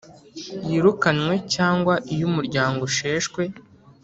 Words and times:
yirukanywe 0.69 1.33
cyangwa 1.53 1.93
iyo 2.13 2.23
umuryango 2.29 2.79
usheshwe 2.89 3.41